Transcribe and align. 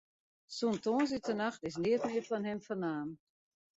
Sûnt 0.55 0.81
tongersdeitenacht 0.83 1.65
is 1.69 1.77
neat 1.83 2.01
mear 2.09 2.25
fan 2.29 2.47
him 2.49 2.59
fernaam. 2.67 3.09